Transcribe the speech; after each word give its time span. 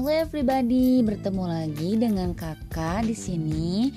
Halo 0.00 0.16
everybody, 0.16 1.04
bertemu 1.04 1.44
lagi 1.44 1.92
dengan 1.92 2.32
kakak 2.32 3.04
di 3.04 3.12
sini. 3.12 3.92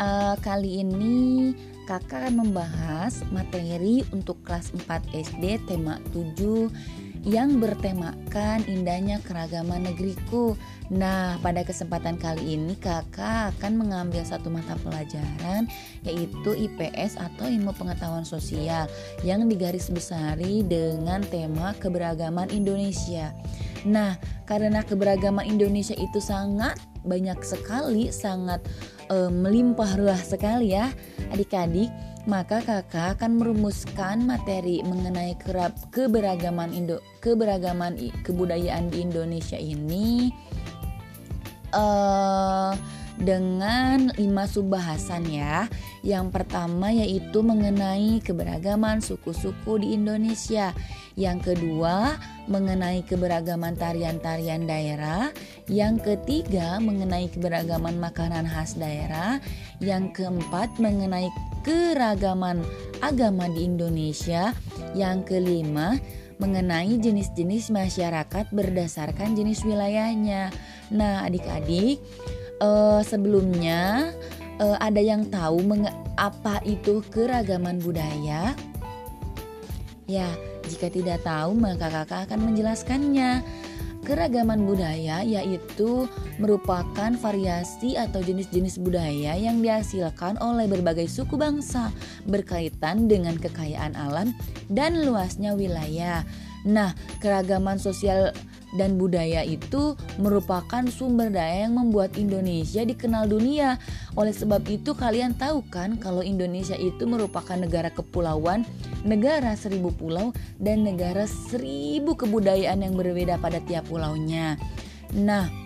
Uh, 0.00 0.40
kali 0.40 0.80
ini 0.80 1.52
kakak 1.84 2.32
akan 2.32 2.48
membahas 2.48 3.20
materi 3.28 4.00
untuk 4.08 4.40
kelas 4.40 4.72
4 4.72 4.88
SD 5.12 5.68
tema 5.68 6.00
7 6.16 7.28
yang 7.28 7.60
bertemakan 7.60 8.64
indahnya 8.64 9.20
keragaman 9.20 9.84
negeriku. 9.84 10.56
Nah, 10.88 11.36
pada 11.44 11.60
kesempatan 11.60 12.16
kali 12.16 12.56
ini 12.56 12.72
kakak 12.80 13.52
akan 13.60 13.84
mengambil 13.84 14.24
satu 14.24 14.48
mata 14.48 14.80
pelajaran 14.80 15.68
yaitu 16.08 16.56
IPS 16.56 17.20
atau 17.20 17.52
Ilmu 17.52 17.76
Pengetahuan 17.76 18.24
Sosial 18.24 18.88
yang 19.20 19.44
digarisbesari 19.44 20.64
dengan 20.64 21.20
tema 21.28 21.76
keberagaman 21.76 22.48
Indonesia. 22.48 23.36
Nah, 23.84 24.16
karena 24.48 24.80
keberagaman 24.80 25.44
Indonesia 25.44 25.94
itu 25.96 26.18
sangat 26.20 26.80
banyak 27.04 27.36
sekali, 27.44 28.08
sangat 28.08 28.64
e, 29.12 29.28
melimpah 29.28 30.00
ruah 30.00 30.20
sekali 30.20 30.72
ya, 30.72 30.88
adik-adik. 31.32 31.92
Maka 32.24 32.64
kakak 32.64 33.20
akan 33.20 33.36
merumuskan 33.36 34.24
materi 34.24 34.80
mengenai 34.80 35.36
kerap 35.36 35.76
keberagaman 35.92 36.72
Indo 36.72 37.04
keberagaman 37.20 38.00
kebudayaan 38.24 38.88
di 38.88 39.04
Indonesia 39.04 39.60
ini 39.60 40.32
uh, 41.76 42.72
dengan 43.20 44.08
lima 44.16 44.48
subbahasan 44.48 45.28
ya. 45.28 45.68
Yang 46.00 46.32
pertama 46.32 46.90
yaitu 46.96 47.44
mengenai 47.44 48.24
keberagaman 48.24 49.04
suku-suku 49.04 49.84
di 49.84 49.92
Indonesia. 49.92 50.72
Yang 51.14 51.54
kedua, 51.54 52.18
mengenai 52.50 53.06
keberagaman 53.06 53.78
tarian-tarian 53.78 54.66
daerah. 54.66 55.30
Yang 55.70 56.14
ketiga, 56.14 56.82
mengenai 56.82 57.30
keberagaman 57.30 58.02
makanan 58.02 58.50
khas 58.50 58.74
daerah. 58.74 59.38
Yang 59.78 60.18
keempat, 60.18 60.74
mengenai 60.82 61.30
keragaman 61.62 62.66
agama 62.98 63.46
di 63.46 63.62
Indonesia. 63.62 64.58
Yang 64.98 65.30
kelima, 65.30 66.02
mengenai 66.42 66.98
jenis-jenis 66.98 67.70
masyarakat 67.70 68.50
berdasarkan 68.50 69.38
jenis 69.38 69.62
wilayahnya. 69.62 70.50
Nah, 70.90 71.22
adik-adik, 71.30 72.02
uh, 72.58 73.00
sebelumnya 73.06 74.10
uh, 74.58 74.76
ada 74.82 74.98
yang 74.98 75.30
tahu 75.30 75.62
apa 76.18 76.58
itu 76.66 77.06
keragaman 77.14 77.78
budaya? 77.78 78.54
Ya, 80.04 80.28
jika 80.74 80.90
tidak 80.90 81.22
tahu, 81.22 81.54
maka 81.54 81.86
kakak 81.86 82.26
akan 82.26 82.50
menjelaskannya. 82.50 83.46
Keragaman 84.04 84.68
budaya 84.68 85.24
yaitu 85.24 86.04
merupakan 86.36 87.08
variasi 87.16 87.96
atau 87.96 88.20
jenis-jenis 88.20 88.76
budaya 88.76 89.32
yang 89.32 89.64
dihasilkan 89.64 90.36
oleh 90.44 90.68
berbagai 90.68 91.08
suku 91.08 91.40
bangsa 91.40 91.88
berkaitan 92.28 93.08
dengan 93.08 93.40
kekayaan 93.40 93.96
alam 93.96 94.36
dan 94.68 95.00
luasnya 95.08 95.56
wilayah. 95.56 96.20
Nah, 96.68 96.92
keragaman 97.24 97.80
sosial 97.80 98.36
dan 98.74 98.98
budaya 98.98 99.46
itu 99.46 99.94
merupakan 100.18 100.82
sumber 100.90 101.30
daya 101.30 101.66
yang 101.66 101.78
membuat 101.78 102.18
Indonesia 102.18 102.82
dikenal 102.82 103.30
dunia. 103.30 103.78
Oleh 104.18 104.34
sebab 104.34 104.62
itu 104.66 104.92
kalian 104.92 105.38
tahu 105.38 105.62
kan 105.70 105.96
kalau 105.96 106.20
Indonesia 106.20 106.74
itu 106.76 107.06
merupakan 107.06 107.56
negara 107.56 107.88
kepulauan, 107.88 108.66
negara 109.06 109.54
seribu 109.54 109.94
pulau 109.94 110.34
dan 110.58 110.82
negara 110.82 111.24
seribu 111.24 112.18
kebudayaan 112.18 112.82
yang 112.82 112.94
berbeda 112.98 113.38
pada 113.38 113.62
tiap 113.62 113.86
pulaunya. 113.86 114.58
Nah, 115.14 115.63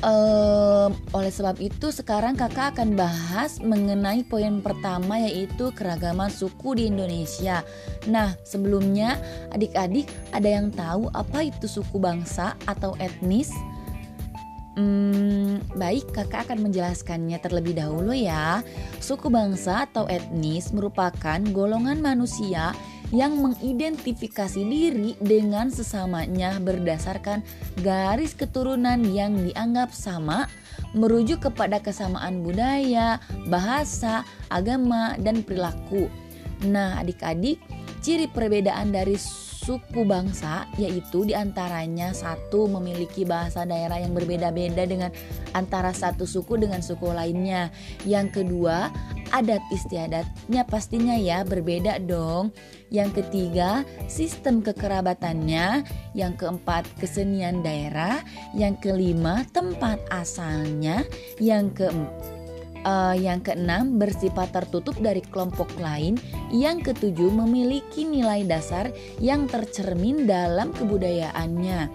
Um, 0.00 0.96
oleh 1.12 1.28
sebab 1.28 1.60
itu 1.60 1.92
sekarang 1.92 2.32
kakak 2.32 2.72
akan 2.72 2.96
bahas 2.96 3.60
mengenai 3.60 4.24
poin 4.24 4.64
pertama 4.64 5.20
yaitu 5.20 5.68
keragaman 5.76 6.32
suku 6.32 6.72
di 6.72 6.88
Indonesia. 6.88 7.60
Nah 8.08 8.32
sebelumnya 8.40 9.20
adik-adik 9.52 10.08
ada 10.32 10.48
yang 10.48 10.72
tahu 10.72 11.12
apa 11.12 11.52
itu 11.52 11.68
suku 11.68 12.00
bangsa 12.00 12.56
atau 12.64 12.96
etnis? 12.96 13.52
Hmm, 14.80 15.60
baik, 15.76 16.16
kakak 16.16 16.48
akan 16.48 16.72
menjelaskannya 16.72 17.36
terlebih 17.36 17.76
dahulu 17.76 18.16
ya. 18.16 18.64
Suku 19.04 19.28
bangsa 19.28 19.84
atau 19.84 20.08
etnis 20.08 20.72
merupakan 20.72 21.36
golongan 21.52 22.00
manusia 22.00 22.72
mengidentifikasi 23.42 24.62
diri 24.62 25.18
dengan 25.18 25.70
sesamanya 25.70 26.62
berdasarkan 26.62 27.42
garis 27.82 28.38
keturunan 28.38 29.02
yang 29.02 29.34
dianggap 29.34 29.90
sama, 29.90 30.46
merujuk 30.94 31.50
kepada 31.50 31.82
kesamaan 31.82 32.46
budaya, 32.46 33.18
bahasa, 33.50 34.22
agama, 34.46 35.18
dan 35.18 35.42
perilaku. 35.42 36.06
Nah, 36.66 37.02
adik-adik, 37.02 37.58
ciri 37.98 38.30
perbedaan 38.30 38.94
dari 38.94 39.18
suku 39.60 40.08
bangsa 40.08 40.64
yaitu 40.80 41.28
di 41.28 41.36
antaranya 41.36 42.16
satu 42.16 42.64
memiliki 42.64 43.28
bahasa 43.28 43.68
daerah 43.68 44.00
yang 44.00 44.16
berbeda-beda 44.16 44.88
dengan 44.88 45.12
antara 45.52 45.92
satu 45.92 46.24
suku 46.24 46.56
dengan 46.56 46.80
suku 46.80 47.12
lainnya. 47.12 47.68
Yang 48.08 48.40
kedua 48.40 48.88
adat 49.36 49.60
istiadatnya 49.68 50.64
pastinya 50.64 51.14
ya 51.14 51.44
berbeda 51.44 52.00
dong. 52.00 52.56
Yang 52.90 53.22
ketiga, 53.22 53.86
sistem 54.10 54.66
kekerabatannya. 54.66 55.86
Yang 56.18 56.32
keempat, 56.42 56.90
kesenian 56.98 57.62
daerah. 57.62 58.18
Yang 58.50 58.90
kelima, 58.90 59.46
tempat 59.54 60.02
asalnya. 60.10 61.06
Yang 61.38 61.86
keempat 61.86 62.39
Uh, 62.80 63.12
yang 63.12 63.44
keenam, 63.44 64.00
bersifat 64.00 64.56
tertutup 64.56 64.96
dari 65.04 65.20
kelompok 65.20 65.68
lain. 65.76 66.16
Yang 66.48 66.92
ketujuh, 66.92 67.28
memiliki 67.28 68.08
nilai 68.08 68.40
dasar 68.48 68.88
yang 69.20 69.44
tercermin 69.44 70.24
dalam 70.24 70.72
kebudayaannya. 70.72 71.92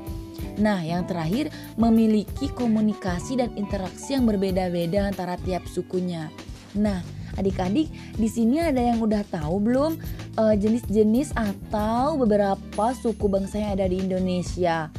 Nah, 0.61 0.79
yang 0.85 1.09
terakhir, 1.09 1.49
memiliki 1.75 2.53
komunikasi 2.53 3.41
dan 3.41 3.49
interaksi 3.57 4.13
yang 4.13 4.29
berbeda-beda 4.29 5.09
antara 5.09 5.41
tiap 5.41 5.65
sukunya. 5.65 6.29
Nah, 6.77 7.01
adik-adik, 7.33 7.89
di 8.15 8.29
sini 8.29 8.61
ada 8.61 8.79
yang 8.79 9.01
udah 9.01 9.25
tahu 9.27 9.57
belum 9.65 9.97
uh, 10.37 10.53
jenis-jenis 10.53 11.33
atau 11.33 12.13
beberapa 12.15 12.93
suku 12.93 13.25
bangsa 13.25 13.57
yang 13.57 13.71
ada 13.73 13.89
di 13.89 14.05
Indonesia? 14.05 14.93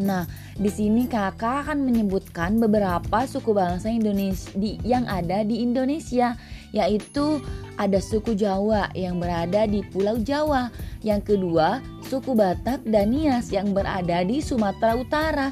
Nah, 0.00 0.24
di 0.60 0.68
sini 0.68 1.08
kakak 1.08 1.64
akan 1.64 1.80
menyebutkan 1.88 2.60
beberapa 2.60 3.24
suku 3.24 3.56
bangsa 3.56 3.88
Indonesia 3.88 4.52
yang 4.84 5.08
ada 5.08 5.40
di 5.48 5.64
Indonesia, 5.64 6.36
yaitu 6.76 7.40
ada 7.80 7.96
suku 7.96 8.36
Jawa 8.36 8.92
yang 8.92 9.16
berada 9.16 9.64
di 9.64 9.80
Pulau 9.80 10.20
Jawa. 10.20 10.68
Yang 11.00 11.36
kedua, 11.36 11.80
suku 12.04 12.36
Batak 12.36 12.84
dan 12.84 13.16
Nias 13.16 13.48
yang 13.48 13.72
berada 13.72 14.20
di 14.28 14.44
Sumatera 14.44 14.92
Utara. 14.92 15.48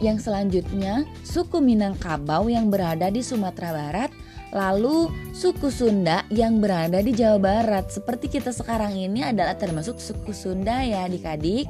Yang 0.00 0.28
selanjutnya, 0.28 1.04
suku 1.20 1.60
Minangkabau 1.60 2.48
yang 2.48 2.72
berada 2.72 3.12
di 3.12 3.20
Sumatera 3.20 3.76
Barat. 3.76 4.10
Lalu 4.56 5.10
suku 5.36 5.68
Sunda 5.68 6.24
yang 6.32 6.62
berada 6.62 7.02
di 7.02 7.10
Jawa 7.10 7.36
Barat 7.36 7.90
Seperti 7.90 8.30
kita 8.30 8.54
sekarang 8.54 8.94
ini 8.94 9.26
adalah 9.26 9.58
termasuk 9.58 9.98
suku 9.98 10.30
Sunda 10.30 10.86
ya 10.86 11.02
adik-adik 11.04 11.66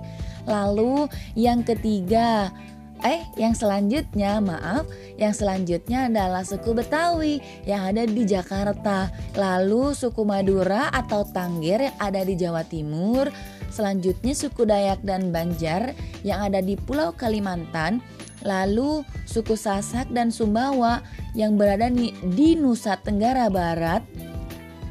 Lalu 0.46 1.10
yang 1.34 1.66
ketiga, 1.66 2.54
eh 3.02 3.20
yang 3.36 3.52
selanjutnya 3.52 4.40
maaf, 4.40 4.88
yang 5.18 5.34
selanjutnya 5.34 6.08
adalah 6.08 6.46
suku 6.46 6.72
Betawi 6.72 7.42
yang 7.68 7.84
ada 7.84 8.06
di 8.06 8.22
Jakarta. 8.24 9.10
Lalu 9.36 9.92
suku 9.92 10.22
Madura 10.22 10.88
atau 10.94 11.26
Tangger 11.26 11.90
yang 11.92 11.96
ada 11.98 12.22
di 12.22 12.34
Jawa 12.38 12.62
Timur. 12.64 13.28
Selanjutnya 13.68 14.32
suku 14.32 14.64
Dayak 14.64 15.02
dan 15.02 15.34
Banjar 15.34 15.92
yang 16.22 16.40
ada 16.40 16.62
di 16.62 16.78
Pulau 16.78 17.12
Kalimantan. 17.12 18.00
Lalu 18.46 19.02
suku 19.26 19.58
Sasak 19.58 20.06
dan 20.14 20.30
Sumbawa 20.30 21.02
yang 21.34 21.58
berada 21.58 21.90
di, 21.90 22.14
di 22.32 22.54
Nusa 22.54 22.94
Tenggara 23.02 23.50
Barat. 23.50 24.06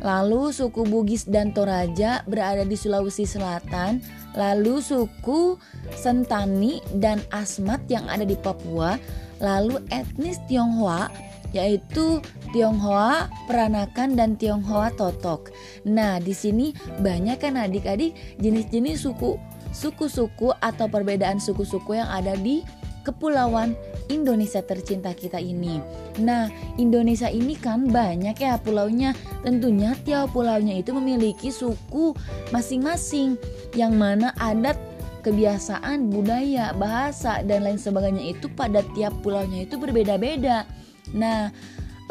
Lalu 0.03 0.53
suku 0.53 0.85
Bugis 0.85 1.25
dan 1.25 1.55
Toraja 1.55 2.21
berada 2.29 2.61
di 2.67 2.77
Sulawesi 2.77 3.25
Selatan 3.25 4.03
lalu 4.35 4.83
suku 4.83 5.55
Sentani 5.95 6.83
dan 6.99 7.23
Asmat 7.31 7.83
yang 7.87 8.05
ada 8.11 8.27
di 8.27 8.35
Papua, 8.35 8.99
lalu 9.39 9.79
etnis 9.89 10.39
Tionghoa 10.45 11.09
yaitu 11.55 12.19
Tionghoa 12.51 13.31
Peranakan 13.47 14.19
dan 14.19 14.35
Tionghoa 14.35 14.91
Totok. 14.91 15.55
Nah, 15.87 16.19
di 16.19 16.35
sini 16.35 16.75
banyak 16.99 17.39
kan 17.39 17.55
adik-adik 17.55 18.11
jenis-jenis 18.43 19.07
suku 19.07 19.39
suku-suku 19.75 20.55
atau 20.63 20.87
perbedaan 20.87 21.39
suku-suku 21.39 21.99
yang 21.99 22.07
ada 22.07 22.35
di 22.39 22.63
kepulauan 23.05 23.77
Indonesia 24.09 24.65
tercinta 24.65 25.13
kita 25.13 25.37
ini. 25.37 25.77
Nah, 26.21 26.49
Indonesia 26.81 27.29
ini 27.29 27.53
kan 27.53 27.85
banyak 27.89 28.37
ya 28.37 28.57
pulaunya. 28.57 29.13
Tentunya 29.45 29.93
tiap 30.01 30.33
pulaunya 30.33 30.81
itu 30.81 30.91
memiliki 30.97 31.53
suku 31.53 32.17
masing-masing 32.49 33.37
yang 33.77 33.93
mana 33.93 34.33
adat 34.41 34.77
kebiasaan, 35.25 36.13
budaya, 36.13 36.69
bahasa 36.77 37.41
dan 37.41 37.65
lain 37.65 37.81
sebagainya 37.81 38.37
itu 38.37 38.45
pada 38.53 38.85
tiap 38.93 39.13
pulaunya 39.25 39.65
itu 39.65 39.77
berbeda-beda. 39.81 40.69
Nah, 41.17 41.49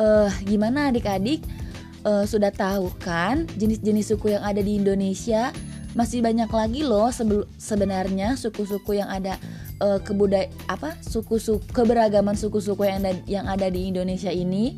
uh, 0.03 0.31
gimana 0.43 0.91
adik-adik 0.91 1.47
uh, 2.03 2.27
sudah 2.27 2.51
tahu 2.51 2.91
kan 2.99 3.47
jenis-jenis 3.55 4.15
suku 4.15 4.35
yang 4.35 4.43
ada 4.43 4.59
di 4.59 4.83
Indonesia? 4.83 5.55
Masih 5.95 6.27
banyak 6.27 6.51
lagi 6.51 6.83
loh 6.83 7.07
sebenarnya 7.55 8.35
suku-suku 8.35 8.99
yang 8.99 9.07
ada 9.07 9.39
uh, 9.81 9.99
kebudaya 10.03 10.51
apa 10.71 10.95
suku-suku 11.03 11.65
keberagaman 11.73 12.37
suku-suku 12.39 12.87
yang 12.87 13.03
ada 13.03 13.13
yang 13.27 13.47
ada 13.49 13.67
di 13.71 13.91
Indonesia 13.91 14.31
ini. 14.31 14.77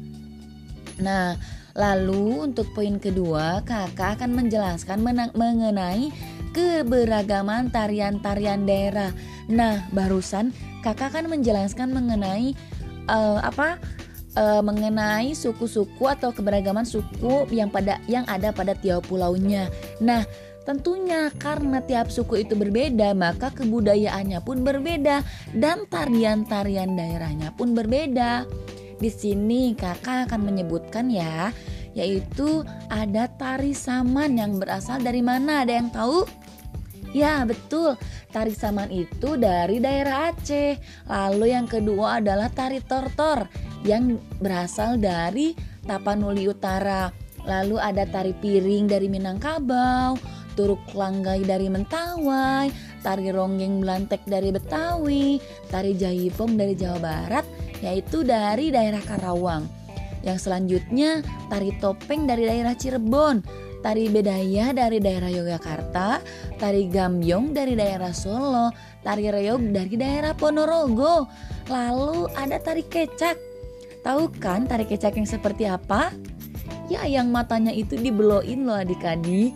Nah, 0.97 1.37
lalu 1.77 2.49
untuk 2.49 2.73
poin 2.73 2.97
kedua, 2.97 3.61
Kakak 3.69 4.21
akan 4.21 4.33
menjelaskan 4.33 5.05
mengenai 5.37 6.09
keberagaman 6.57 7.69
tarian-tarian 7.69 8.65
daerah. 8.65 9.13
Nah, 9.53 9.85
barusan 9.93 10.57
Kakak 10.81 11.13
akan 11.13 11.37
menjelaskan 11.37 11.93
mengenai 11.93 12.57
uh, 13.13 13.45
apa 13.45 13.77
uh, 14.41 14.63
mengenai 14.65 15.37
suku-suku 15.37 16.05
atau 16.09 16.31
keberagaman 16.31 16.89
suku 16.89 17.45
yang 17.53 17.69
pada 17.69 18.01
yang 18.09 18.25
ada 18.25 18.57
pada 18.57 18.73
tiap 18.73 19.05
pulaunya. 19.05 19.69
Nah, 20.01 20.25
tentunya 20.67 21.31
karena 21.39 21.79
tiap 21.81 22.11
suku 22.11 22.43
itu 22.43 22.59
berbeda, 22.59 23.15
maka 23.15 23.55
kebudayaannya 23.55 24.43
pun 24.43 24.67
berbeda 24.67 25.23
dan 25.55 25.87
tarian-tarian 25.87 26.99
daerahnya 26.99 27.55
pun 27.55 27.73
berbeda. 27.73 28.45
Di 28.99 29.09
sini 29.09 29.79
kakak 29.79 30.29
akan 30.29 30.43
menyebutkan 30.43 31.07
ya, 31.09 31.55
yaitu 31.97 32.67
ada 32.91 33.31
tari 33.31 33.73
saman 33.73 34.37
yang 34.37 34.59
berasal 34.59 34.99
dari 34.99 35.23
mana? 35.23 35.63
Ada 35.63 35.73
yang 35.79 35.89
tahu? 35.95 36.27
Ya, 37.17 37.47
betul. 37.49 37.97
Tari 38.29 38.53
saman 38.53 38.93
itu 38.93 39.41
dari 39.41 39.81
daerah 39.81 40.29
Aceh. 40.29 40.77
Lalu 41.09 41.57
yang 41.57 41.65
kedua 41.65 42.21
adalah 42.21 42.53
tari 42.53 42.85
tortor 42.85 43.49
yang 43.89 44.21
berasal 44.43 45.01
dari 45.01 45.57
Tapanuli 45.87 46.45
Utara. 46.45 47.09
Lalu 47.47 47.79
ada 47.79 48.05
tari 48.05 48.35
piring 48.35 48.91
dari 48.91 49.07
Minangkabau, 49.07 50.19
turuk 50.57 50.81
langgai 50.97 51.45
dari 51.45 51.69
Mentawai, 51.69 52.73
tari 53.05 53.29
ronggeng 53.31 53.85
belantek 53.85 54.25
dari 54.25 54.51
Betawi, 54.51 55.39
tari 55.69 55.93
jaipong 55.93 56.57
dari 56.57 56.73
Jawa 56.73 56.99
Barat, 56.99 57.47
yaitu 57.85 58.25
dari 58.25 58.73
daerah 58.73 59.05
Karawang. 59.05 59.69
Yang 60.25 60.49
selanjutnya 60.49 61.23
tari 61.53 61.71
topeng 61.79 62.27
dari 62.27 62.49
daerah 62.49 62.75
Cirebon, 62.75 63.45
tari 63.85 64.11
bedaya 64.11 64.75
dari 64.75 64.99
daerah 64.99 65.31
Yogyakarta, 65.31 66.19
tari 66.59 66.89
gambyong 66.91 67.55
dari 67.55 67.79
daerah 67.79 68.11
Solo, 68.11 68.75
tari 69.07 69.31
reog 69.31 69.71
dari 69.71 69.95
daerah 69.95 70.35
Ponorogo. 70.35 71.31
Lalu 71.71 72.27
ada 72.35 72.59
tari 72.59 72.83
kecak 72.83 73.57
Tahu 74.07 74.31
kan 74.39 74.71
tarik 74.71 74.95
kecak 74.95 75.19
yang 75.19 75.27
seperti 75.27 75.67
apa? 75.67 76.15
Ya 76.87 77.03
yang 77.11 77.35
matanya 77.35 77.75
itu 77.75 77.99
dibeloin 77.99 78.63
loh 78.63 78.79
adik-adik. 78.79 79.51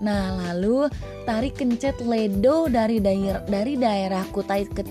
Nah 0.00 0.36
lalu 0.36 0.88
tarik 1.28 1.60
kencet 1.60 2.00
ledo 2.04 2.66
dari 2.68 2.98
daerah 2.98 3.44
dari 3.44 3.76
daerah 3.76 4.24
Kutai 4.28 4.64
ke 4.68 4.82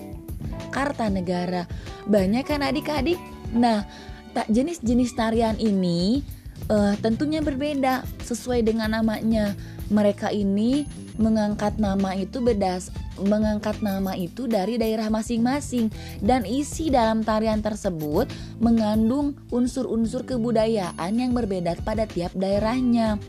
Kartanegara. 0.70 1.66
Banyak 2.06 2.46
kan 2.46 2.62
adik-adik? 2.62 3.18
Nah 3.54 3.84
tak 4.30 4.46
jenis-jenis 4.46 5.12
tarian 5.18 5.58
ini 5.58 6.22
uh, 6.70 6.94
tentunya 7.02 7.42
berbeda 7.42 8.06
sesuai 8.22 8.62
dengan 8.62 8.94
namanya. 8.94 9.58
Mereka 9.90 10.30
ini 10.30 10.86
mengangkat 11.18 11.82
nama 11.82 12.14
itu 12.14 12.38
bedas 12.38 12.94
mengangkat 13.20 13.84
nama 13.84 14.16
itu 14.16 14.48
dari 14.48 14.80
daerah 14.80 15.12
masing-masing 15.12 15.92
dan 16.24 16.48
isi 16.48 16.88
dalam 16.88 17.20
tarian 17.20 17.60
tersebut 17.60 18.30
mengandung 18.58 19.36
unsur-unsur 19.52 20.24
kebudayaan 20.24 21.12
yang 21.12 21.36
berbeda 21.36 21.76
pada 21.84 22.08
tiap 22.08 22.32
daerahnya. 22.32 23.20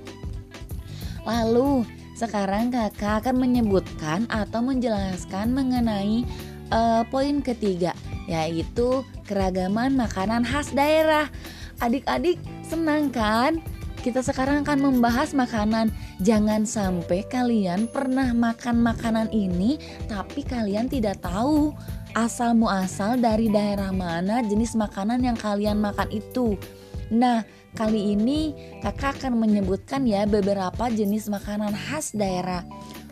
Lalu, 1.24 1.86
sekarang 2.18 2.74
kakak 2.74 3.26
akan 3.26 3.36
menyebutkan 3.42 4.30
atau 4.30 4.62
menjelaskan 4.62 5.54
mengenai 5.54 6.26
uh, 6.74 7.02
poin 7.10 7.42
ketiga, 7.42 7.94
yaitu 8.26 9.06
keragaman 9.26 9.94
makanan 9.94 10.46
khas 10.46 10.74
daerah. 10.74 11.30
Adik-adik 11.82 12.38
senang 12.66 13.10
kan? 13.10 13.62
Kita 14.02 14.26
sekarang 14.26 14.66
akan 14.66 14.82
membahas 14.82 15.38
makanan. 15.38 15.94
Jangan 16.26 16.66
sampai 16.66 17.22
kalian 17.30 17.86
pernah 17.86 18.34
makan 18.34 18.82
makanan 18.82 19.30
ini 19.30 19.78
tapi 20.10 20.42
kalian 20.42 20.90
tidak 20.90 21.22
tahu 21.22 21.74
asal 22.18 22.58
muasal 22.58 23.16
dari 23.18 23.50
daerah 23.50 23.94
mana 23.94 24.42
jenis 24.42 24.74
makanan 24.74 25.22
yang 25.22 25.38
kalian 25.38 25.78
makan 25.78 26.10
itu. 26.10 26.58
Nah, 27.14 27.46
kali 27.76 28.16
ini 28.16 28.54
kakak 28.84 29.22
akan 29.22 29.40
menyebutkan 29.40 30.04
ya 30.04 30.28
beberapa 30.28 30.92
jenis 30.92 31.32
makanan 31.32 31.72
khas 31.74 32.12
daerah. 32.16 32.64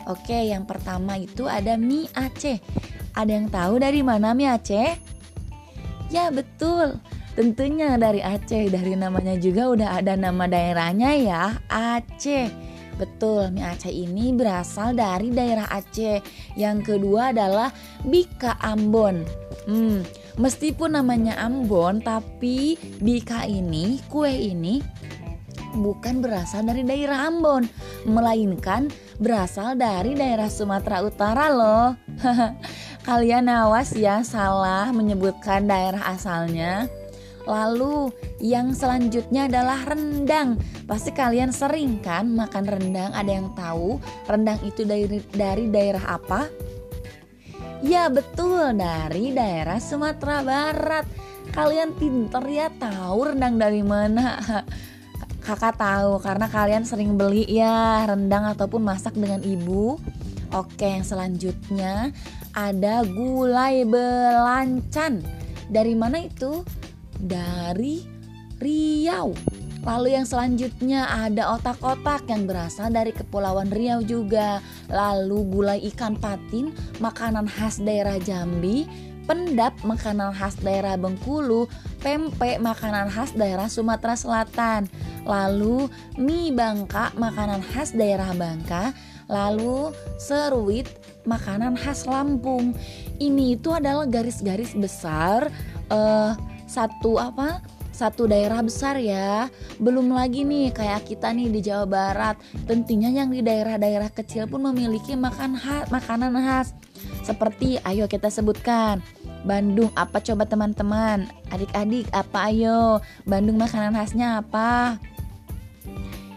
Oke, 0.08 0.48
yang 0.48 0.64
pertama 0.64 1.20
itu 1.20 1.44
ada 1.44 1.76
mie 1.76 2.08
Aceh. 2.16 2.56
Ada 3.12 3.30
yang 3.30 3.48
tahu 3.52 3.82
dari 3.82 4.00
mana 4.00 4.32
mie 4.32 4.48
Aceh? 4.48 4.96
Ya, 6.08 6.32
betul. 6.32 6.98
Tentunya 7.36 7.94
dari 7.94 8.24
Aceh, 8.24 8.72
dari 8.72 8.96
namanya 8.96 9.38
juga 9.38 9.70
udah 9.70 9.88
ada 10.02 10.16
nama 10.16 10.48
daerahnya 10.48 11.14
ya, 11.20 11.44
Aceh. 11.68 12.50
Betul, 12.96 13.52
mie 13.52 13.64
Aceh 13.64 13.92
ini 13.92 14.32
berasal 14.34 14.96
dari 14.96 15.30
daerah 15.32 15.68
Aceh. 15.68 16.20
Yang 16.56 16.96
kedua 16.96 17.30
adalah 17.32 17.70
Bika 18.02 18.56
Ambon. 18.60 19.24
Hmm, 19.68 20.02
meskipun 20.36 20.94
namanya 20.98 21.38
Ambon, 21.40 22.04
tapi 22.04 22.76
Bika 23.00 23.48
ini, 23.48 23.98
kue 24.06 24.30
ini 24.30 24.82
bukan 25.74 26.18
berasal 26.18 26.66
dari 26.66 26.82
daerah 26.82 27.30
Ambon, 27.30 27.66
melainkan 28.06 28.90
berasal 29.22 29.78
dari 29.78 30.18
daerah 30.18 30.50
Sumatera 30.50 31.02
Utara 31.02 31.46
loh. 31.50 31.88
Kalian 33.08 33.48
awas 33.48 33.96
ya 33.96 34.20
salah 34.20 34.92
menyebutkan 34.92 35.64
daerah 35.64 36.12
asalnya. 36.12 36.86
Lalu 37.48 38.12
yang 38.38 38.76
selanjutnya 38.76 39.48
adalah 39.48 39.82
rendang. 39.88 40.60
Pasti 40.84 41.10
kalian 41.10 41.50
sering 41.50 41.98
kan 42.04 42.28
makan 42.36 42.68
rendang? 42.68 43.10
Ada 43.16 43.30
yang 43.40 43.48
tahu 43.56 43.96
rendang 44.28 44.60
itu 44.62 44.84
dari 44.84 45.18
dari 45.32 45.72
daerah 45.72 46.20
apa? 46.20 46.46
Ya 47.80 48.12
betul 48.12 48.76
dari 48.76 49.32
daerah 49.32 49.80
Sumatera 49.80 50.44
Barat. 50.44 51.06
Kalian 51.50 51.96
pinter 51.96 52.44
ya 52.46 52.68
tahu 52.70 53.32
rendang 53.32 53.56
dari 53.56 53.82
mana? 53.82 54.38
Kakak 55.46 55.80
tahu 55.80 56.20
karena 56.20 56.46
kalian 56.46 56.84
sering 56.84 57.16
beli 57.16 57.48
ya 57.48 58.04
rendang 58.06 58.44
ataupun 58.44 58.84
masak 58.84 59.16
dengan 59.16 59.40
ibu. 59.40 59.96
Oke, 60.52 60.86
yang 60.86 61.06
selanjutnya 61.06 62.12
ada 62.52 63.02
gulai 63.06 63.86
belancan. 63.88 65.24
Dari 65.70 65.94
mana 65.94 66.26
itu? 66.26 66.66
dari 67.20 68.00
Riau. 68.60 69.59
Lalu 69.80 70.12
yang 70.12 70.28
selanjutnya 70.28 71.08
ada 71.08 71.56
otak-otak 71.56 72.28
yang 72.28 72.44
berasal 72.44 72.92
dari 72.92 73.16
Kepulauan 73.16 73.72
Riau 73.72 74.04
juga. 74.04 74.60
Lalu 74.92 75.38
gulai 75.48 75.80
ikan 75.88 76.20
patin, 76.20 76.76
makanan 77.00 77.48
khas 77.48 77.80
daerah 77.80 78.20
Jambi, 78.20 78.84
pendap 79.24 79.72
makanan 79.80 80.36
khas 80.36 80.60
daerah 80.60 81.00
Bengkulu, 81.00 81.64
pempek 82.04 82.60
makanan 82.60 83.08
khas 83.08 83.32
daerah 83.32 83.72
Sumatera 83.72 84.18
Selatan. 84.20 84.84
Lalu 85.24 85.88
mie 86.20 86.52
Bangka 86.52 87.16
makanan 87.16 87.64
khas 87.72 87.96
daerah 87.96 88.36
Bangka, 88.36 88.92
lalu 89.32 89.96
seruit 90.20 90.92
makanan 91.24 91.80
khas 91.80 92.04
Lampung. 92.04 92.76
Ini 93.16 93.56
itu 93.56 93.72
adalah 93.72 94.04
garis-garis 94.04 94.76
besar 94.76 95.48
uh, 95.88 96.36
satu 96.68 97.16
apa 97.16 97.79
satu 98.00 98.24
daerah 98.24 98.64
besar 98.64 98.96
ya 98.96 99.52
belum 99.76 100.16
lagi 100.16 100.40
nih 100.48 100.72
kayak 100.72 101.04
kita 101.04 101.36
nih 101.36 101.52
di 101.52 101.60
Jawa 101.60 101.84
Barat 101.84 102.40
tentunya 102.64 103.12
yang 103.12 103.28
di 103.28 103.44
daerah-daerah 103.44 104.08
kecil 104.08 104.48
pun 104.48 104.64
memiliki 104.72 105.12
makan 105.20 105.60
khas, 105.60 105.92
makanan 105.92 106.32
khas 106.40 106.72
seperti 107.20 107.76
ayo 107.84 108.08
kita 108.08 108.32
sebutkan 108.32 109.04
Bandung 109.40 109.88
apa 109.96 110.20
coba 110.20 110.44
teman-teman? 110.44 111.24
Adik-adik 111.48 112.12
apa 112.12 112.52
ayo? 112.52 113.00
Bandung 113.24 113.56
makanan 113.56 113.96
khasnya 113.96 114.44
apa? 114.44 115.00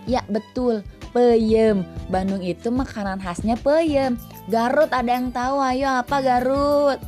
Ya 0.07 0.23
betul, 0.31 0.87
peyem. 1.11 1.83
Bandung 2.07 2.39
itu 2.39 2.71
makanan 2.71 3.19
khasnya 3.19 3.59
peyem. 3.59 4.15
Garut 4.47 4.87
ada 4.95 5.19
yang 5.19 5.35
tahu 5.35 5.59
ayo 5.59 5.99
apa 5.99 6.15
Garut? 6.23 6.99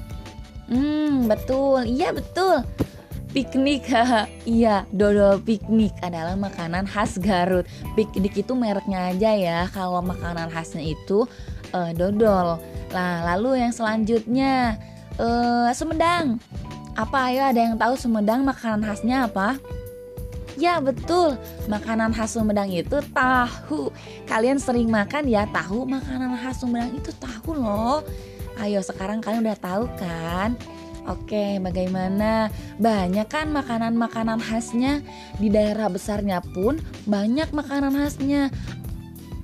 Hmm, 0.67 1.31
betul. 1.31 1.87
Iya 1.87 2.11
betul 2.11 2.74
piknik 3.35 3.91
iya 4.47 4.87
dodol 4.95 5.43
piknik. 5.43 5.91
Adalah 5.99 6.39
makanan 6.39 6.87
khas 6.87 7.19
Garut. 7.19 7.67
Piknik 7.99 8.39
itu 8.39 8.55
mereknya 8.55 9.11
aja 9.11 9.31
ya. 9.35 9.59
Kalau 9.75 9.99
makanan 9.99 10.47
khasnya 10.47 10.95
itu 10.95 11.27
uh, 11.75 11.91
dodol. 11.91 12.55
Lah 12.95 13.35
lalu 13.35 13.59
yang 13.59 13.75
selanjutnya 13.75 14.79
uh, 15.19 15.67
Sumedang 15.75 16.39
apa? 16.95 17.27
Ayo 17.27 17.43
ada 17.43 17.59
yang 17.59 17.75
tahu 17.75 17.99
Sumedang 17.99 18.47
makanan 18.47 18.87
khasnya 18.87 19.27
apa? 19.27 19.59
Ya 20.55 20.79
betul, 20.79 21.35
makanan 21.67 22.15
khas 22.15 22.39
Sumedang 22.39 22.71
itu 22.71 23.03
tahu. 23.11 23.91
Kalian 24.23 24.55
sering 24.55 24.87
makan 24.87 25.27
ya 25.27 25.43
tahu 25.51 25.83
makanan 25.83 26.39
khas 26.39 26.63
Sumedang 26.63 26.95
itu 26.95 27.11
tahu 27.19 27.59
loh. 27.59 27.99
Ayo 28.55 28.79
sekarang 28.79 29.19
kalian 29.19 29.43
udah 29.43 29.59
tahu 29.59 29.83
kan? 29.99 30.55
Oke, 31.05 31.61
bagaimana? 31.61 32.49
Banyak 32.81 33.29
kan 33.29 33.53
makanan-makanan 33.53 34.41
khasnya 34.41 35.05
di 35.37 35.53
daerah 35.53 35.85
besarnya 35.85 36.41
pun 36.41 36.81
banyak 37.05 37.53
makanan 37.53 37.93
khasnya 37.93 38.49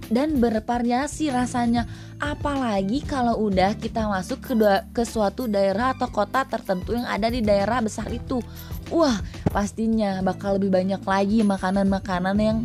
dan 0.09 0.41
bervariasi 0.41 1.29
rasanya. 1.29 1.85
Apalagi 2.17 3.05
kalau 3.05 3.45
udah 3.45 3.77
kita 3.77 4.09
masuk 4.09 4.41
ke, 4.41 4.53
ke 4.89 5.03
suatu 5.05 5.45
daerah 5.45 5.93
atau 5.93 6.09
kota 6.09 6.45
tertentu 6.49 6.97
yang 6.97 7.05
ada 7.05 7.29
di 7.29 7.45
daerah 7.45 7.77
besar 7.81 8.09
itu. 8.09 8.41
Wah, 8.89 9.21
pastinya 9.49 10.19
bakal 10.25 10.57
lebih 10.57 10.73
banyak 10.73 11.01
lagi 11.05 11.39
makanan-makanan 11.45 12.37
yang 12.41 12.57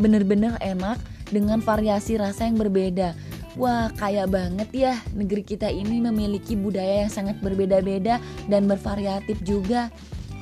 bener-bener 0.00 0.56
enak 0.64 0.96
dengan 1.28 1.60
variasi 1.60 2.16
rasa 2.16 2.48
yang 2.48 2.56
berbeda. 2.56 3.12
Wah, 3.58 3.90
kaya 3.98 4.22
banget 4.30 4.70
ya 4.70 4.94
negeri 5.18 5.42
kita 5.42 5.66
ini 5.66 5.98
memiliki 5.98 6.54
budaya 6.54 7.02
yang 7.02 7.10
sangat 7.10 7.42
berbeda-beda 7.42 8.22
dan 8.46 8.70
bervariatif 8.70 9.42
juga. 9.42 9.90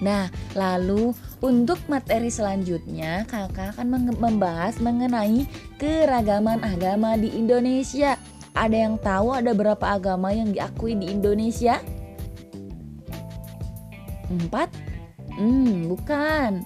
Nah, 0.05 0.29
lalu 0.53 1.17
untuk 1.41 1.81
materi 1.89 2.29
selanjutnya, 2.29 3.25
kakak 3.25 3.73
akan 3.73 4.13
membahas 4.21 4.77
mengenai 4.85 5.49
keragaman 5.81 6.61
agama 6.61 7.17
di 7.17 7.33
Indonesia. 7.33 8.21
Ada 8.53 8.77
yang 8.89 9.01
tahu 9.01 9.33
ada 9.33 9.57
berapa 9.57 9.97
agama 9.97 10.37
yang 10.37 10.53
diakui 10.53 10.93
di 10.93 11.09
Indonesia? 11.09 11.81
Empat? 14.29 14.69
Hmm, 15.41 15.89
bukan. 15.89 16.61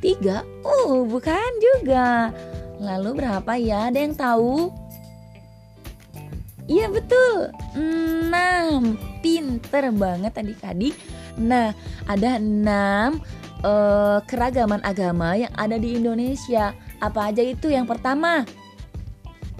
Tiga? 0.00 0.40
Oh, 0.64 1.04
bukan 1.04 1.50
juga. 1.60 2.32
Lalu 2.80 3.20
berapa 3.20 3.52
ya? 3.60 3.92
Ada 3.92 3.98
yang 4.00 4.16
tahu? 4.16 4.85
Iya 6.66 6.90
betul, 6.90 7.54
enam. 7.78 8.98
Pinter 9.22 9.94
banget 9.94 10.34
adik-adik. 10.34 10.98
Nah, 11.38 11.70
ada 12.10 12.42
enam 12.42 13.22
uh, 13.62 14.18
keragaman 14.26 14.82
agama 14.82 15.38
yang 15.38 15.54
ada 15.54 15.78
di 15.78 15.94
Indonesia. 15.94 16.74
Apa 16.98 17.30
aja 17.30 17.42
itu? 17.46 17.70
Yang 17.70 17.94
pertama, 17.94 18.42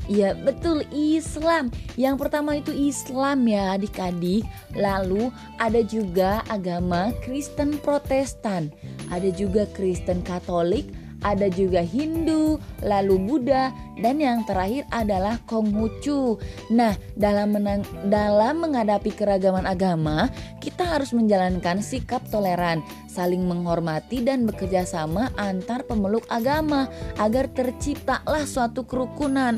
Iya 0.06 0.38
betul 0.38 0.86
Islam 0.94 1.74
Yang 1.98 2.16
pertama 2.22 2.54
itu 2.54 2.70
Islam 2.70 3.42
ya 3.42 3.74
adik-adik 3.74 4.46
Lalu 4.78 5.34
ada 5.58 5.82
juga 5.82 6.46
agama 6.46 7.10
Kristen 7.26 7.74
Protestan 7.82 8.70
Ada 9.10 9.34
juga 9.34 9.66
Kristen 9.74 10.22
Katolik 10.22 10.94
ada 11.24 11.48
juga 11.48 11.80
Hindu, 11.80 12.60
lalu 12.84 13.16
Buddha, 13.16 13.72
dan 14.00 14.20
yang 14.20 14.44
terakhir 14.44 14.84
adalah 14.92 15.40
Konghucu. 15.48 16.36
Nah, 16.72 16.92
dalam 17.16 17.56
menang, 17.56 17.82
dalam 18.08 18.60
menghadapi 18.60 19.12
keragaman 19.16 19.64
agama, 19.64 20.28
kita 20.60 20.84
harus 20.84 21.16
menjalankan 21.16 21.80
sikap 21.80 22.24
toleran, 22.28 22.84
saling 23.16 23.48
menghormati 23.48 24.20
dan 24.20 24.44
bekerja 24.44 24.84
sama 24.84 25.32
antar 25.40 25.88
pemeluk 25.88 26.28
agama 26.28 26.92
agar 27.16 27.48
terciptalah 27.48 28.44
suatu 28.44 28.84
kerukunan. 28.84 29.56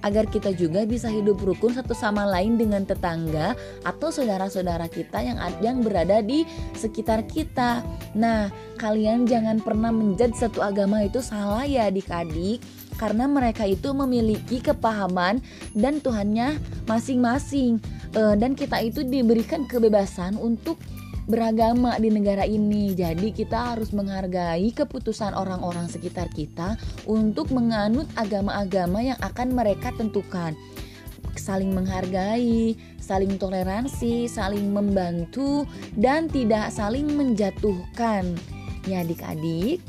Agar 0.00 0.32
kita 0.32 0.56
juga 0.56 0.88
bisa 0.88 1.12
hidup 1.12 1.44
rukun 1.44 1.76
satu 1.76 1.92
sama 1.92 2.24
lain 2.24 2.56
dengan 2.56 2.88
tetangga 2.88 3.52
atau 3.84 4.08
saudara-saudara 4.08 4.88
kita 4.88 5.20
yang 5.20 5.36
yang 5.60 5.84
berada 5.84 6.24
di 6.24 6.48
sekitar 6.72 7.28
kita. 7.28 7.84
Nah, 8.16 8.48
kalian 8.80 9.28
jangan 9.28 9.60
pernah 9.60 9.92
menjudge 9.92 10.40
satu 10.40 10.64
agama 10.64 11.04
itu 11.04 11.20
salah 11.20 11.68
ya 11.68 11.92
adik-adik. 11.92 12.64
Karena 12.96 13.28
mereka 13.28 13.68
itu 13.68 13.92
memiliki 13.92 14.60
kepahaman 14.60 15.44
dan 15.76 16.00
Tuhannya 16.00 16.56
masing-masing. 16.88 17.80
E, 18.12 18.22
dan 18.36 18.52
kita 18.52 18.80
itu 18.80 19.04
diberikan 19.04 19.64
kebebasan 19.64 20.36
untuk 20.36 20.76
beragama 21.30 21.94
di 21.96 22.10
negara 22.10 22.42
ini. 22.42 22.92
Jadi 22.92 23.30
kita 23.30 23.72
harus 23.72 23.94
menghargai 23.94 24.74
keputusan 24.74 25.32
orang-orang 25.32 25.86
sekitar 25.86 26.26
kita 26.34 26.74
untuk 27.06 27.54
menganut 27.54 28.10
agama-agama 28.18 29.00
yang 29.00 29.18
akan 29.22 29.54
mereka 29.54 29.94
tentukan. 29.94 30.58
Saling 31.38 31.70
menghargai, 31.70 32.74
saling 32.98 33.38
toleransi, 33.38 34.26
saling 34.26 34.74
membantu 34.74 35.64
dan 35.94 36.26
tidak 36.26 36.74
saling 36.74 37.06
menjatuhkan. 37.14 38.34
Ya 38.84 39.06
adik-adik. 39.06 39.80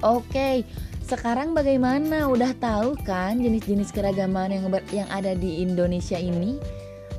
Oke, 0.00 0.64
sekarang 1.04 1.52
bagaimana? 1.52 2.32
Udah 2.32 2.56
tahu 2.56 2.96
kan 3.04 3.36
jenis-jenis 3.36 3.92
keragaman 3.92 4.56
yang 4.56 4.64
yang 4.88 5.08
ada 5.12 5.36
di 5.36 5.60
Indonesia 5.60 6.16
ini? 6.16 6.56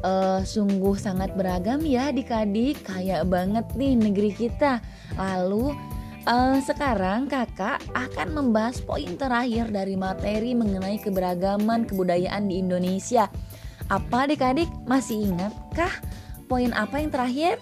Uh, 0.01 0.41
sungguh 0.43 0.97
sangat 0.97 1.37
beragam 1.37 1.79
ya 1.85 2.09
adik-adik. 2.11 2.83
Kayak 2.83 3.29
banget 3.29 3.65
nih 3.77 3.93
negeri 3.95 4.31
kita. 4.35 4.81
Lalu 5.15 5.71
uh, 6.27 6.57
sekarang 6.59 7.29
kakak 7.29 7.79
akan 7.93 8.27
membahas 8.33 8.81
poin 8.81 9.15
terakhir 9.15 9.69
dari 9.71 9.95
materi 9.95 10.57
mengenai 10.57 10.99
keberagaman 10.99 11.87
kebudayaan 11.87 12.49
di 12.49 12.59
Indonesia. 12.59 13.29
Apa 13.85 14.25
adik-adik 14.25 14.67
masih 14.89 15.29
ingatkah 15.29 15.93
poin 16.49 16.73
apa 16.73 16.99
yang 16.99 17.13
terakhir? 17.13 17.61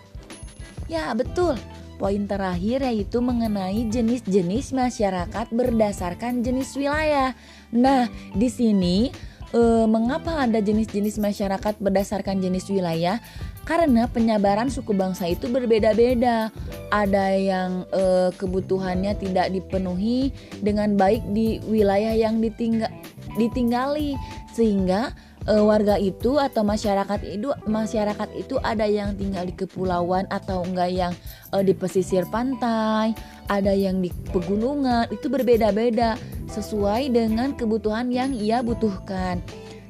Ya 0.87 1.11
betul. 1.11 1.59
Poin 1.99 2.25
terakhir 2.27 2.83
yaitu 2.83 3.23
mengenai 3.23 3.87
jenis-jenis 3.87 4.75
masyarakat 4.75 5.47
berdasarkan 5.53 6.43
jenis 6.43 6.75
wilayah. 6.75 7.31
Nah, 7.71 8.11
di 8.35 8.49
sini 8.51 9.07
e, 9.53 9.61
mengapa 9.85 10.43
ada 10.43 10.59
jenis-jenis 10.59 11.21
masyarakat 11.21 11.77
berdasarkan 11.77 12.41
jenis 12.41 12.67
wilayah? 12.67 13.21
Karena 13.63 14.11
penyabaran 14.11 14.67
suku 14.67 14.91
bangsa 14.91 15.29
itu 15.29 15.47
berbeda-beda. 15.47 16.51
Ada 16.91 17.25
yang 17.37 17.71
e, 17.93 18.33
kebutuhannya 18.35 19.15
tidak 19.21 19.53
dipenuhi 19.53 20.35
dengan 20.59 20.99
baik 20.99 21.23
di 21.31 21.63
wilayah 21.69 22.11
yang 22.11 22.43
ditinggal 22.43 22.91
ditinggali 23.33 24.13
sehingga 24.53 25.13
e, 25.47 25.53
warga 25.59 25.99
itu 25.99 26.39
atau 26.39 26.63
masyarakat 26.63 27.19
itu 27.27 27.51
masyarakat 27.67 28.29
itu 28.35 28.55
ada 28.63 28.87
yang 28.87 29.15
tinggal 29.15 29.43
di 29.47 29.53
kepulauan 29.55 30.25
atau 30.31 30.63
enggak 30.63 30.91
yang 30.91 31.13
e, 31.51 31.63
di 31.63 31.73
pesisir 31.75 32.27
pantai, 32.31 33.15
ada 33.51 33.71
yang 33.75 33.99
di 33.99 34.09
pegunungan, 34.31 35.07
itu 35.11 35.27
berbeda-beda 35.27 36.15
sesuai 36.51 37.11
dengan 37.11 37.55
kebutuhan 37.57 38.13
yang 38.13 38.31
ia 38.31 38.63
butuhkan. 38.63 39.43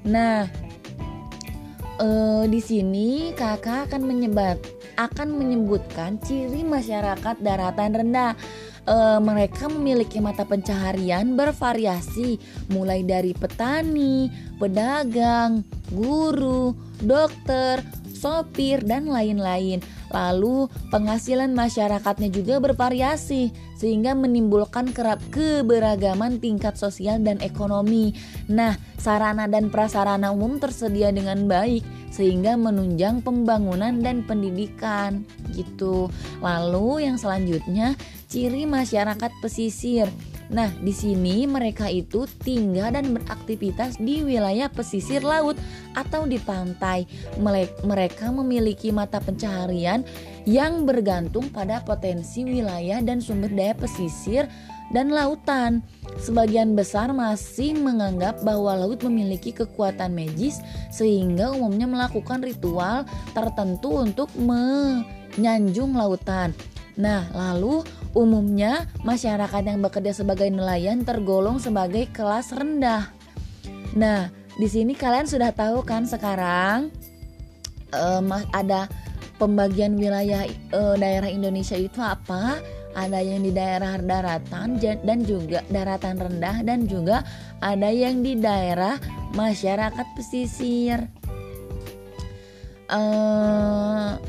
Nah, 0.05 0.50
e, 2.01 2.07
di 2.50 2.60
sini 2.60 3.31
kakak 3.38 3.91
akan 3.91 4.01
menyebat 4.05 4.57
akan 4.93 5.41
menyebutkan 5.41 6.22
ciri 6.22 6.62
masyarakat 6.62 7.41
daratan 7.41 7.91
rendah 7.98 8.38
e, 8.84 8.98
mereka 9.24 9.72
memiliki 9.72 10.20
mata 10.20 10.44
pencaharian 10.44 11.34
bervariasi 11.34 12.38
mulai 12.72 13.02
dari 13.04 13.32
petani, 13.32 14.28
pedagang, 14.60 15.63
guru, 15.92 16.75
dokter, 17.00 17.84
sopir, 18.24 18.80
dan 18.88 19.12
lain-lain. 19.12 19.84
Lalu 20.15 20.72
penghasilan 20.88 21.51
masyarakatnya 21.51 22.32
juga 22.32 22.63
bervariasi 22.63 23.51
sehingga 23.75 24.15
menimbulkan 24.15 24.96
kerap 24.96 25.20
keberagaman 25.36 26.39
tingkat 26.39 26.80
sosial 26.80 27.20
dan 27.20 27.44
ekonomi. 27.44 28.15
Nah, 28.48 28.80
sarana 28.96 29.51
dan 29.51 29.68
prasarana 29.68 30.32
umum 30.32 30.56
tersedia 30.56 31.12
dengan 31.12 31.51
baik 31.51 31.84
sehingga 32.13 32.56
menunjang 32.56 33.25
pembangunan 33.25 34.00
dan 34.00 34.24
pendidikan 34.24 35.27
gitu. 35.51 36.08
Lalu 36.39 37.10
yang 37.10 37.20
selanjutnya 37.20 38.00
ciri 38.32 38.63
masyarakat 38.63 39.32
pesisir. 39.44 40.08
Nah, 40.53 40.69
di 40.86 40.93
sini 40.93 41.50
mereka 41.50 41.89
itu 41.89 42.29
tinggal 42.45 42.93
dan 42.93 43.17
beraktivitas 43.17 43.98
di 43.98 44.22
wilayah 44.22 44.69
pesisir 44.69 45.25
laut 45.25 45.57
atau 45.98 46.29
di 46.29 46.38
pantai. 46.38 47.10
Mereka 47.81 48.29
memiliki 48.29 48.93
mata 48.93 49.17
pencaharian 49.17 50.05
yang 50.45 50.86
bergantung 50.86 51.50
pada 51.50 51.81
potensi 51.81 52.45
wilayah 52.45 53.01
dan 53.01 53.17
sumber 53.17 53.50
daya 53.50 53.74
pesisir 53.74 54.45
dan 54.93 55.10
lautan. 55.10 55.81
Sebagian 56.22 56.77
besar 56.77 57.10
masih 57.17 57.74
menganggap 57.74 58.45
bahwa 58.45 58.77
laut 58.77 59.01
memiliki 59.01 59.50
kekuatan 59.50 60.13
magis 60.13 60.62
sehingga 60.93 61.50
umumnya 61.50 61.89
melakukan 61.89 62.45
ritual 62.45 63.10
tertentu 63.33 64.05
untuk 64.05 64.29
menyanjung 64.38 65.98
lautan. 65.98 66.53
Nah, 66.93 67.25
lalu 67.33 67.81
umumnya 68.13 68.85
masyarakat 69.01 69.63
yang 69.65 69.81
bekerja 69.81 70.13
sebagai 70.13 70.45
nelayan 70.53 71.01
tergolong 71.01 71.57
sebagai 71.57 72.05
kelas 72.13 72.53
rendah. 72.53 73.09
Nah, 73.97 74.29
di 74.53 74.69
sini 74.69 74.93
kalian 74.93 75.25
sudah 75.25 75.50
tahu 75.50 75.81
kan 75.81 76.05
sekarang 76.05 76.93
um, 77.89 78.29
ada 78.53 78.85
pembagian 79.41 79.97
wilayah 79.97 80.45
uh, 80.73 80.93
daerah 80.93 81.29
Indonesia 81.29 81.77
itu 81.77 81.97
apa? 81.97 82.62
Ada 82.93 83.25
yang 83.25 83.41
di 83.41 83.50
daerah 83.50 83.97
daratan 83.97 84.77
dan 84.77 85.25
juga 85.25 85.65
daratan 85.73 86.13
rendah 86.21 86.62
dan 86.62 86.85
juga 86.85 87.25
ada 87.57 87.89
yang 87.89 88.21
di 88.21 88.38
daerah 88.38 89.01
masyarakat 89.33 90.07
pesisir. 90.13 91.09
Uh, 92.93 94.21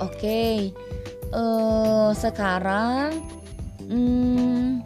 Oke, 0.00 0.16
okay. 0.16 0.56
uh, 1.36 2.08
eh, 2.08 2.10
sekarang 2.16 3.20
hmm, 3.84 4.80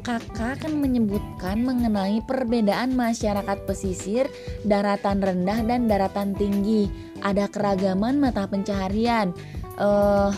kakak 0.00 0.62
akan 0.62 0.80
menyebutkan 0.80 1.60
mengenai 1.60 2.24
perbedaan 2.24 2.96
masyarakat 2.96 3.68
pesisir, 3.68 4.24
daratan 4.64 5.20
rendah 5.20 5.60
dan 5.60 5.84
daratan 5.84 6.32
tinggi. 6.32 6.88
Ada 7.20 7.52
keragaman 7.52 8.16
mata 8.16 8.48
pencaharian. 8.48 9.36
Uh, 9.76 10.32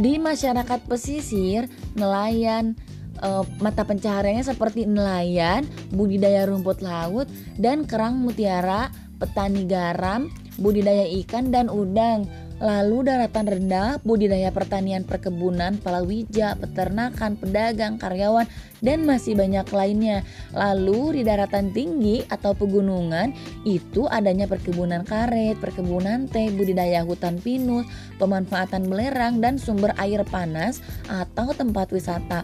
di 0.00 0.16
masyarakat 0.16 0.88
pesisir, 0.88 1.68
nelayan 1.92 2.72
uh, 3.20 3.44
mata 3.58 3.82
pencahariannya 3.82 4.46
seperti 4.46 4.86
nelayan, 4.86 5.66
budidaya 5.92 6.46
rumput 6.46 6.80
laut, 6.80 7.26
dan 7.58 7.84
kerang 7.84 8.22
mutiara, 8.22 8.88
petani 9.18 9.66
garam, 9.66 10.30
budidaya 10.56 11.04
ikan 11.20 11.50
dan 11.50 11.66
udang. 11.68 12.24
Lalu 12.58 13.06
daratan 13.06 13.46
rendah, 13.46 14.02
budidaya 14.02 14.50
pertanian 14.50 15.06
perkebunan, 15.06 15.78
palawija, 15.78 16.58
peternakan, 16.58 17.38
pedagang, 17.38 18.02
karyawan, 18.02 18.50
dan 18.82 19.06
masih 19.06 19.38
banyak 19.38 19.66
lainnya. 19.70 20.26
Lalu 20.50 21.20
di 21.20 21.22
daratan 21.22 21.70
tinggi 21.70 22.26
atau 22.26 22.58
pegunungan 22.58 23.30
itu 23.62 24.10
adanya 24.10 24.50
perkebunan 24.50 25.06
karet, 25.06 25.54
perkebunan 25.62 26.26
teh, 26.26 26.50
budidaya 26.50 27.06
hutan 27.06 27.38
pinus, 27.38 27.86
pemanfaatan 28.18 28.90
belerang, 28.90 29.38
dan 29.38 29.54
sumber 29.54 29.94
air 29.94 30.26
panas 30.26 30.82
atau 31.06 31.54
tempat 31.54 31.94
wisata. 31.94 32.42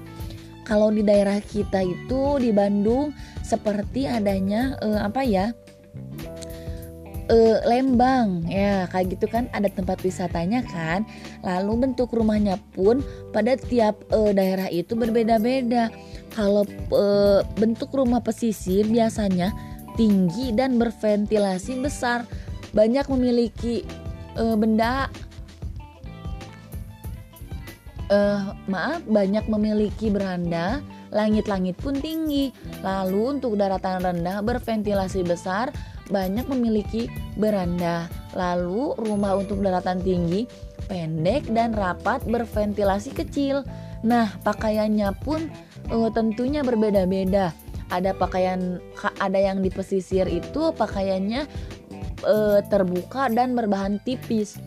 Kalau 0.65 0.89
di 0.95 1.05
daerah 1.05 1.43
kita 1.43 1.85
itu 1.85 2.41
di 2.41 2.55
Bandung 2.55 3.13
seperti 3.45 4.09
adanya 4.09 4.79
eh, 4.81 5.01
apa 5.03 5.21
ya? 5.27 5.53
Uh, 7.31 7.59
Lembang. 7.65 8.45
Ya 8.49 8.89
kayak 8.91 9.17
gitu 9.17 9.27
kan 9.31 9.49
ada 9.53 9.69
tempat 9.71 10.01
wisatanya 10.05 10.65
kan. 10.67 11.07
Lalu 11.45 11.89
bentuk 11.89 12.13
rumahnya 12.13 12.61
pun 12.73 13.01
pada 13.33 13.57
tiap 13.57 14.01
uh, 14.13 14.33
daerah 14.33 14.69
itu 14.69 14.97
berbeda-beda. 14.97 15.89
Kalau 16.35 16.67
uh, 16.91 17.41
bentuk 17.57 17.95
rumah 17.95 18.21
pesisir 18.21 18.89
biasanya 18.91 19.55
tinggi 19.95 20.51
dan 20.53 20.77
berventilasi 20.77 21.79
besar. 21.81 22.27
Banyak 22.75 23.07
memiliki 23.07 23.87
uh, 24.35 24.59
benda. 24.59 25.09
Uh, 28.13 28.53
maaf 28.69 29.01
banyak 29.09 29.49
memiliki 29.49 30.13
beranda. 30.13 30.85
Langit-langit 31.15 31.79
pun 31.79 31.95
tinggi. 31.95 32.51
Lalu 32.83 33.39
untuk 33.39 33.55
daratan 33.55 34.03
rendah 34.03 34.43
berventilasi 34.43 35.23
besar 35.23 35.71
banyak 36.13 36.45
memiliki 36.51 37.09
beranda. 37.39 38.09
Lalu 38.35 38.99
rumah 38.99 39.39
untuk 39.39 39.63
daratan 39.63 40.03
tinggi 40.03 40.45
pendek 40.87 41.49
dan 41.53 41.73
rapat 41.73 42.25
berventilasi 42.29 43.17
kecil. 43.17 43.65
Nah, 44.05 44.29
pakaiannya 44.45 45.17
pun 45.25 45.49
uh, 45.89 46.11
tentunya 46.13 46.61
berbeda-beda. 46.61 47.57
Ada 47.89 48.17
pakaian 48.17 48.81
ada 49.21 49.39
yang 49.39 49.61
di 49.61 49.69
pesisir 49.73 50.29
itu 50.29 50.73
pakaiannya 50.77 51.49
uh, 52.25 52.61
terbuka 52.69 53.33
dan 53.33 53.57
berbahan 53.57 54.01
tipis. 54.05 54.61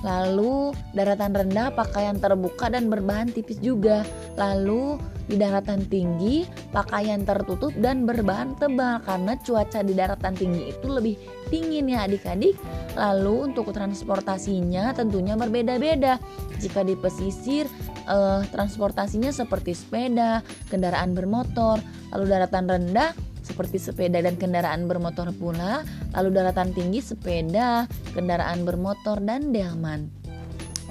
Lalu 0.00 0.72
daratan 0.96 1.36
rendah 1.36 1.76
pakaian 1.76 2.16
terbuka 2.16 2.72
dan 2.72 2.88
berbahan 2.88 3.28
tipis 3.28 3.60
juga. 3.60 4.00
Lalu 4.40 4.96
di 5.30 5.38
daratan 5.38 5.86
tinggi 5.86 6.42
pakaian 6.74 7.22
tertutup 7.22 7.70
dan 7.78 8.02
berbahan 8.02 8.58
tebal 8.58 8.98
karena 9.06 9.38
cuaca 9.38 9.80
di 9.86 9.94
daratan 9.94 10.34
tinggi 10.34 10.74
itu 10.74 10.86
lebih 10.90 11.14
dingin 11.54 11.86
ya 11.86 12.10
adik-adik. 12.10 12.58
Lalu 12.98 13.54
untuk 13.54 13.70
transportasinya 13.70 14.90
tentunya 14.90 15.38
berbeda-beda. 15.38 16.18
Jika 16.58 16.82
di 16.82 16.98
pesisir 16.98 17.70
eh, 18.10 18.42
transportasinya 18.50 19.30
seperti 19.30 19.78
sepeda, 19.78 20.42
kendaraan 20.66 21.14
bermotor. 21.14 21.78
Lalu 22.10 22.24
daratan 22.26 22.66
rendah 22.66 23.14
seperti 23.46 23.78
sepeda 23.78 24.18
dan 24.18 24.34
kendaraan 24.34 24.90
bermotor 24.90 25.30
pula. 25.30 25.86
Lalu 26.18 26.28
daratan 26.34 26.74
tinggi 26.74 26.98
sepeda, 26.98 27.86
kendaraan 28.12 28.66
bermotor 28.66 29.22
dan 29.22 29.54
delman. 29.54 30.19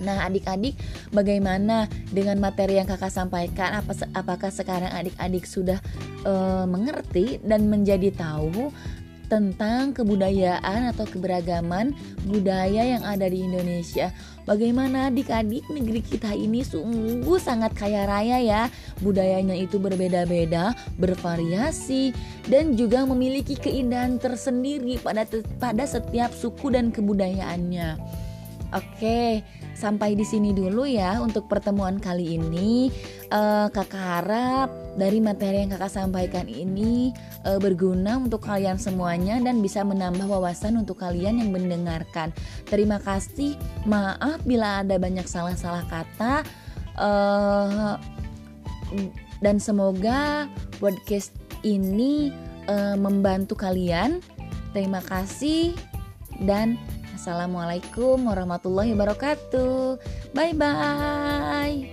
Nah, 0.02 0.26
adik-adik, 0.26 0.76
bagaimana 1.14 1.86
dengan 2.10 2.40
materi 2.40 2.80
yang 2.80 2.88
kakak 2.88 3.12
sampaikan? 3.14 3.84
Apa, 3.84 3.94
apakah 4.16 4.52
sekarang 4.52 4.92
adik-adik 4.92 5.46
sudah 5.46 5.80
uh, 6.24 6.66
mengerti 6.66 7.38
dan 7.44 7.68
menjadi 7.68 8.12
tahu 8.16 8.72
tentang 9.30 9.94
kebudayaan 9.94 10.90
atau 10.90 11.06
keberagaman 11.06 11.94
budaya 12.26 12.98
yang 12.98 13.06
ada 13.06 13.30
di 13.30 13.46
Indonesia. 13.46 14.10
Bagaimana 14.50 15.14
adik-adik 15.14 15.70
negeri 15.70 16.02
kita 16.02 16.34
ini 16.34 16.66
sungguh 16.66 17.38
sangat 17.38 17.78
kaya 17.78 18.10
raya 18.10 18.42
ya. 18.42 18.64
Budayanya 19.06 19.54
itu 19.54 19.78
berbeda-beda, 19.78 20.74
bervariasi 20.98 22.12
dan 22.50 22.74
juga 22.74 23.06
memiliki 23.06 23.54
keindahan 23.54 24.18
tersendiri 24.18 24.98
pada 24.98 25.30
pada 25.62 25.86
setiap 25.86 26.34
suku 26.34 26.74
dan 26.74 26.90
kebudayaannya. 26.90 28.02
Oke, 28.74 29.42
sampai 29.80 30.12
di 30.20 30.28
sini 30.28 30.52
dulu 30.52 30.84
ya 30.84 31.24
untuk 31.24 31.48
pertemuan 31.48 32.04
kali 32.04 32.36
ini. 32.36 32.92
Uh, 33.32 33.72
kakak 33.72 34.26
harap 34.26 34.70
dari 35.00 35.24
materi 35.24 35.64
yang 35.64 35.72
kakak 35.72 35.94
sampaikan 35.94 36.50
ini 36.50 37.16
uh, 37.48 37.62
berguna 37.62 38.20
untuk 38.20 38.44
kalian 38.44 38.76
semuanya 38.76 39.40
dan 39.40 39.64
bisa 39.64 39.86
menambah 39.88 40.28
wawasan 40.28 40.76
untuk 40.76 41.00
kalian 41.00 41.40
yang 41.40 41.56
mendengarkan. 41.56 42.36
Terima 42.68 43.00
kasih. 43.00 43.56
Maaf 43.88 44.44
bila 44.44 44.84
ada 44.84 45.00
banyak 45.00 45.24
salah-salah 45.24 45.88
kata. 45.88 46.44
Uh, 47.00 47.96
dan 49.40 49.56
semoga 49.64 50.52
podcast 50.84 51.32
ini 51.64 52.36
uh, 52.68 53.00
membantu 53.00 53.56
kalian. 53.56 54.20
Terima 54.76 55.00
kasih 55.00 55.74
dan 56.44 56.78
Assalamualaikum 57.20 58.32
warahmatullahi 58.32 58.96
wabarakatuh. 58.96 60.00
Bye 60.32 60.56
bye. 60.56 61.92